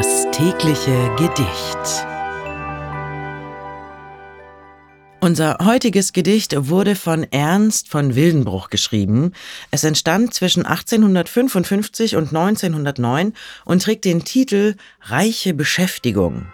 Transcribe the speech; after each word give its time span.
Das 0.00 0.26
tägliche 0.30 1.14
Gedicht. 1.18 2.06
Unser 5.20 5.58
heutiges 5.62 6.14
Gedicht 6.14 6.70
wurde 6.70 6.96
von 6.96 7.24
Ernst 7.24 7.88
von 7.88 8.14
Wildenbruch 8.14 8.70
geschrieben. 8.70 9.32
Es 9.70 9.84
entstand 9.84 10.32
zwischen 10.32 10.64
1855 10.64 12.16
und 12.16 12.34
1909 12.34 13.34
und 13.66 13.82
trägt 13.82 14.06
den 14.06 14.24
Titel 14.24 14.76
Reiche 15.02 15.52
Beschäftigung. 15.52 16.46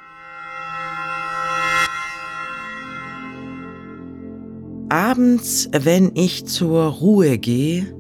Abends, 4.89 5.69
wenn 5.71 6.11
ich 6.17 6.47
zur 6.47 6.83
Ruhe 6.87 7.39
gehe, 7.39 7.95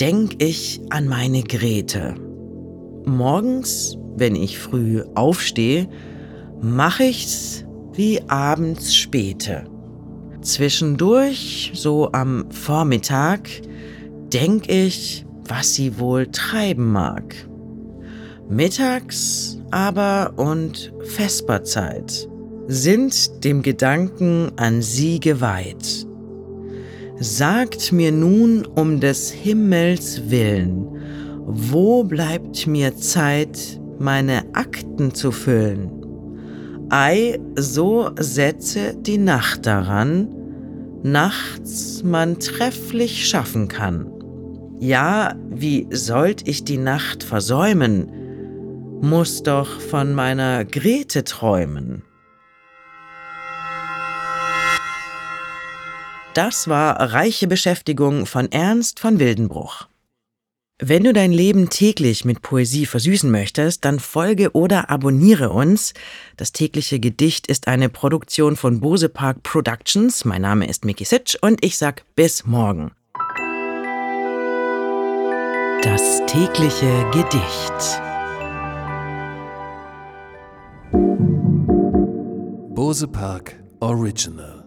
denk 0.00 0.42
ich 0.42 0.80
an 0.88 1.06
meine 1.06 1.42
Grete. 1.42 2.14
Morgens, 3.04 3.98
wenn 4.18 4.34
ich 4.34 4.58
früh 4.58 5.02
aufstehe, 5.14 5.88
mach 6.60 7.00
ich's 7.00 7.64
wie 7.92 8.20
abends 8.28 8.94
späte. 8.94 9.64
Zwischendurch, 10.40 11.72
so 11.74 12.12
am 12.12 12.50
Vormittag, 12.50 13.48
denk 14.32 14.68
ich, 14.68 15.26
was 15.46 15.74
sie 15.74 15.98
wohl 15.98 16.26
treiben 16.28 16.92
mag. 16.92 17.34
Mittags 18.48 19.58
aber 19.70 20.32
und 20.36 20.92
Vesperzeit 21.02 22.28
sind 22.66 23.44
dem 23.44 23.62
Gedanken 23.62 24.52
an 24.56 24.80
sie 24.82 25.20
geweiht. 25.20 26.06
Sagt 27.18 27.92
mir 27.92 28.12
nun 28.12 28.64
um 28.64 29.00
des 29.00 29.30
Himmels 29.30 30.30
willen, 30.30 30.86
wo 31.44 32.04
bleibt 32.04 32.66
mir 32.66 32.96
Zeit, 32.96 33.80
meine 33.98 34.44
Akten 34.54 35.14
zu 35.14 35.32
füllen? 35.32 35.90
Ei, 36.90 37.38
so 37.54 38.10
setze 38.18 38.94
die 38.96 39.18
Nacht 39.18 39.66
daran, 39.66 40.28
nachts 41.02 42.02
man 42.02 42.38
trefflich 42.38 43.28
schaffen 43.28 43.68
kann. 43.68 44.10
Ja, 44.80 45.34
wie 45.50 45.86
sollt 45.90 46.48
ich 46.48 46.64
die 46.64 46.78
Nacht 46.78 47.24
versäumen, 47.24 48.10
muss 49.02 49.42
doch 49.42 49.80
von 49.80 50.14
meiner 50.14 50.64
Grete 50.64 51.24
träumen. 51.24 52.02
Das 56.34 56.68
war 56.68 57.12
Reiche 57.12 57.48
Beschäftigung 57.48 58.24
von 58.24 58.52
Ernst 58.52 59.00
von 59.00 59.18
Wildenbruch. 59.18 59.87
Wenn 60.80 61.02
du 61.02 61.12
dein 61.12 61.32
Leben 61.32 61.70
täglich 61.70 62.24
mit 62.24 62.40
Poesie 62.40 62.86
versüßen 62.86 63.28
möchtest, 63.28 63.84
dann 63.84 63.98
folge 63.98 64.52
oder 64.52 64.90
abonniere 64.90 65.50
uns. 65.50 65.92
Das 66.36 66.52
tägliche 66.52 67.00
Gedicht 67.00 67.48
ist 67.48 67.66
eine 67.66 67.88
Produktion 67.88 68.54
von 68.54 68.78
Bose 68.78 69.08
Park 69.08 69.42
Productions. 69.42 70.24
Mein 70.24 70.42
Name 70.42 70.68
ist 70.68 70.84
Mickey 70.84 71.04
Sitch 71.04 71.36
und 71.40 71.64
ich 71.64 71.78
sag 71.78 72.04
bis 72.14 72.46
morgen. 72.46 72.92
Das 75.82 76.20
tägliche 76.28 77.10
Gedicht. 77.10 78.00
Bose 82.76 83.08
Park 83.08 83.56
Original 83.80 84.57